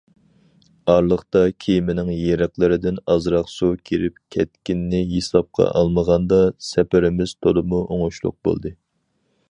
ئارىلىقتا 0.91 1.41
كېمىنىڭ 1.65 2.07
يېرىقلىرىدىن 2.13 2.97
ئازراق 3.15 3.51
سۇ 3.57 3.69
كىرىپ 3.89 4.17
كەتكىنىنى 4.37 5.03
ھېسابقا 5.13 5.69
ئالمىغاندا 5.81 6.43
سەپىرىمىز 6.71 7.37
تولىمۇ 7.47 7.83
ئوڭۇشلۇق 7.85 8.39
بولدى. 8.49 8.75